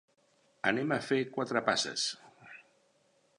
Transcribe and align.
Anem 0.71 0.93
a 0.95 0.97
fer 1.09 1.19
quatre 1.35 1.63
passes. 1.67 2.07